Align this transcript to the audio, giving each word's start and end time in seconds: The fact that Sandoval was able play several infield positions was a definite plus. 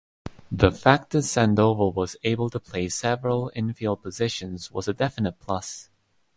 The 0.51 0.71
fact 0.71 1.11
that 1.11 1.21
Sandoval 1.21 1.93
was 1.93 2.17
able 2.23 2.49
play 2.49 2.89
several 2.89 3.51
infield 3.55 4.01
positions 4.01 4.71
was 4.71 4.87
a 4.87 4.95
definite 4.95 5.39
plus. 5.39 5.91